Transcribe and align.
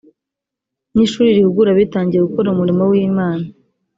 ni 0.93 1.01
ishuri 1.05 1.35
rihugura 1.37 1.69
abitangiye 1.71 2.21
gukora 2.27 2.47
umurimo 2.53 2.83
w’imana 2.91 3.45